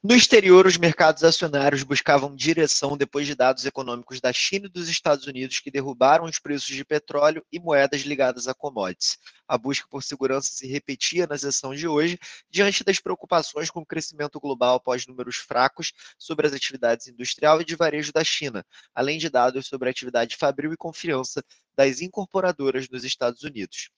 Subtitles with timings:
[0.00, 4.88] No exterior, os mercados acionários buscavam direção depois de dados econômicos da China e dos
[4.88, 9.18] Estados Unidos que derrubaram os preços de petróleo e moedas ligadas a commodities.
[9.48, 12.18] A busca por segurança se repetia na sessão de hoje,
[12.50, 17.64] diante das preocupações com o crescimento global após números fracos sobre as atividades industrial e
[17.64, 18.62] de varejo da China,
[18.94, 21.42] além de dados sobre a atividade fabril e confiança
[21.74, 23.88] das incorporadoras nos Estados Unidos.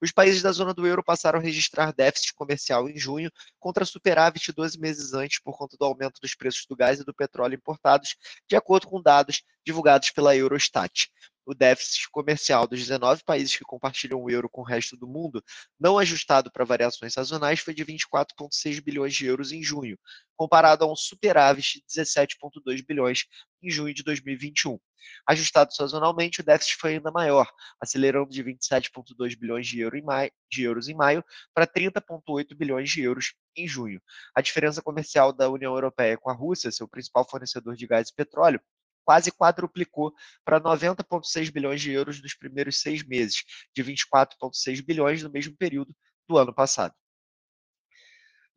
[0.00, 4.52] Os países da zona do euro passaram a registrar déficit comercial em junho, contra superávit
[4.52, 8.16] 12 meses antes por conta do aumento dos preços do gás e do petróleo importados,
[8.46, 11.08] de acordo com dados divulgados pela Eurostat
[11.48, 15.42] o déficit comercial dos 19 países que compartilham o euro com o resto do mundo,
[15.80, 19.98] não ajustado para variações sazonais, foi de 24,6 bilhões de euros em junho,
[20.36, 23.24] comparado a um superávit de 17,2 bilhões
[23.62, 24.78] em junho de 2021.
[25.26, 30.64] Ajustado sazonalmente, o déficit foi ainda maior, acelerando de 27,2 bilhões de, euro maio, de
[30.64, 34.02] euros em maio para 30,8 bilhões de euros em junho.
[34.34, 38.14] A diferença comercial da União Europeia com a Rússia, seu principal fornecedor de gás e
[38.14, 38.60] petróleo,
[39.08, 40.12] quase quadruplicou
[40.44, 43.42] para 90,6 bilhões de euros nos primeiros seis meses,
[43.74, 45.96] de 24,6 bilhões no mesmo período
[46.28, 46.94] do ano passado.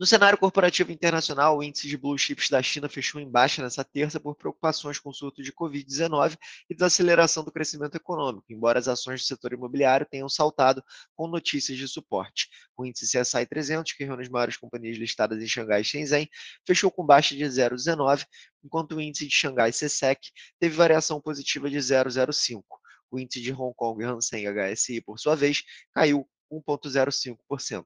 [0.02, 3.84] No cenário corporativo internacional, o índice de blue chips da China fechou em baixa nessa
[3.84, 8.88] terça por preocupações com o surto de Covid-19 e desaceleração do crescimento econômico, embora as
[8.88, 12.50] ações do setor imobiliário tenham saltado com notícias de suporte.
[12.76, 16.28] O índice CSI 300, que reúne as maiores companhias listadas em Xangai e Shenzhen,
[16.66, 18.26] fechou com baixa de 0,19,
[18.66, 22.64] enquanto o índice de Xangai CSEC teve variação positiva de 0,05.
[23.12, 25.62] O índice de Hong Kong Hang HSI, por sua vez,
[25.94, 27.86] caiu 1,05%.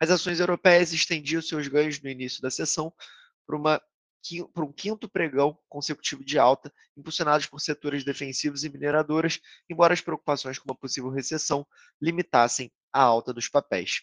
[0.00, 2.92] As ações europeias estendiam seus ganhos no início da sessão
[3.46, 3.80] para,
[4.64, 10.58] um quinto pregão consecutivo de alta, impulsionados por setores defensivos e mineradoras, embora as preocupações
[10.58, 11.66] com uma possível recessão
[12.00, 14.02] limitassem a alta dos papéis.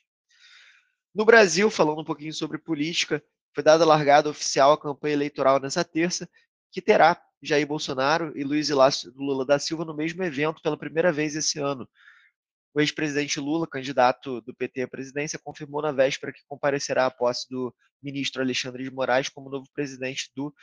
[1.13, 5.83] No Brasil, falando um pouquinho sobre política, foi dada largada oficial a campanha eleitoral nessa
[5.83, 6.29] terça,
[6.71, 11.11] que terá Jair Bolsonaro e Luiz Inácio Lula da Silva no mesmo evento pela primeira
[11.11, 11.87] vez esse ano,
[12.73, 17.49] o ex-presidente Lula, candidato do PT à presidência, confirmou na véspera que comparecerá à posse
[17.49, 20.53] do ministro Alexandre de Moraes como novo presidente do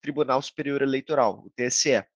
[0.00, 1.96] Tribunal Superior Eleitoral, o TSE.
[1.96, 2.06] A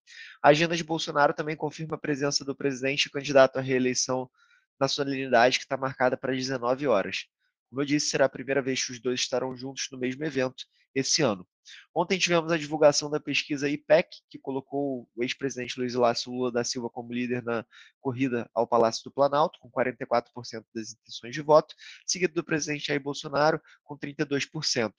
[0.48, 4.30] agenda de Bolsonaro também confirma a presença do presidente candidato à reeleição
[4.78, 7.26] na solenidade que está marcada para 19 horas.
[7.68, 10.64] Como eu disse, será a primeira vez que os dois estarão juntos no mesmo evento
[10.94, 11.46] esse ano.
[11.94, 16.64] Ontem tivemos a divulgação da pesquisa IPEC, que colocou o ex-presidente Luiz Inácio Lula da
[16.64, 17.64] Silva como líder na
[18.00, 21.74] corrida ao Palácio do Planalto, com 44% das intenções de voto,
[22.06, 24.92] seguido do presidente Jair Bolsonaro, com 32%.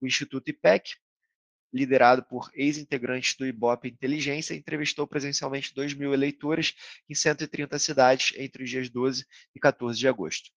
[0.00, 0.94] O Instituto IPEC,
[1.72, 6.74] liderado por ex-integrantes do Ibope Inteligência, entrevistou presencialmente 2 mil eleitores
[7.08, 10.50] em 130 cidades entre os dias 12 e 14 de agosto.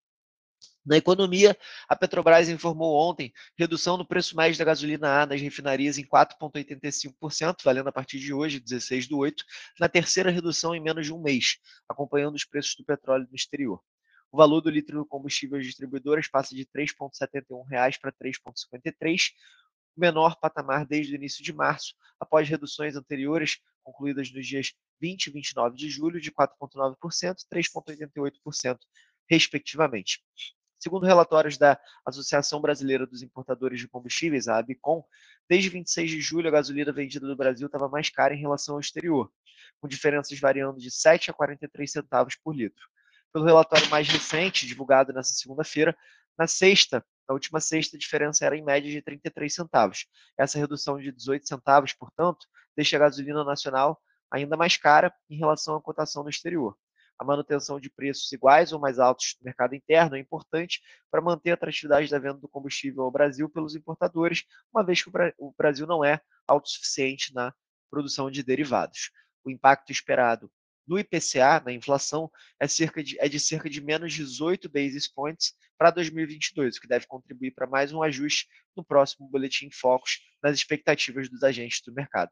[0.88, 1.58] Na economia,
[1.90, 7.58] a Petrobras informou ontem redução no preço médio da gasolina A nas refinarias em 4,85%,
[7.62, 9.44] valendo a partir de hoje, 16 do 8,
[9.80, 11.58] na terceira redução em menos de um mês,
[11.90, 13.82] acompanhando os preços do petróleo no exterior.
[14.32, 19.32] O valor do litro do combustível às distribuidoras passa de R$ 3,71 para R$ 3,53,
[19.98, 25.28] o menor patamar desde o início de março, após reduções anteriores concluídas nos dias 20
[25.28, 28.78] e 29 de julho de 4,9% e 3,88%,
[29.30, 30.22] respectivamente.
[30.80, 35.04] Segundo relatórios da Associação Brasileira dos Importadores de Combustíveis, a ABICOM,
[35.50, 38.80] desde 26 de julho a gasolina vendida no Brasil estava mais cara em relação ao
[38.80, 39.32] exterior,
[39.82, 42.88] com diferenças variando de 7 a 43 centavos por litro.
[43.34, 45.98] Pelo relatório mais recente, divulgado nesta segunda-feira,
[46.38, 50.06] na sexta, na última sexta, a diferença era em média de 33 centavos.
[50.38, 54.00] Essa redução de 18 centavos, portanto, deixa a gasolina nacional
[54.30, 56.78] ainda mais cara em relação à cotação no exterior
[57.20, 61.52] a manutenção de preços iguais ou mais altos no mercado interno é importante para manter
[61.52, 64.44] a atratividade da venda do combustível ao Brasil pelos importadores,
[64.74, 67.54] uma vez que o Brasil não é autossuficiente na
[67.90, 69.12] produção de derivados.
[69.44, 70.52] O impacto esperado
[70.88, 75.54] no IPCA, na inflação, é, cerca de, é de cerca de menos 18 basis points
[75.78, 80.56] para 2022, o que deve contribuir para mais um ajuste no próximo Boletim Focus nas
[80.56, 82.32] expectativas dos agentes do mercado.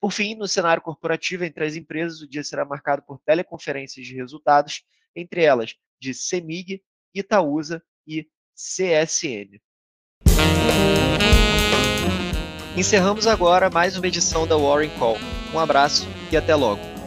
[0.00, 4.14] Por fim, no cenário corporativo entre as empresas, o dia será marcado por teleconferências de
[4.14, 4.84] resultados,
[5.14, 9.60] entre elas de CEMIG, Itaúsa e CSN.
[12.76, 15.16] Encerramos agora mais uma edição da Warren Call.
[15.52, 16.97] Um abraço e até logo.